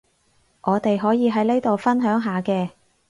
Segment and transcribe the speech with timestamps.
[0.61, 2.71] 我哋可以喺呢度分享下嘅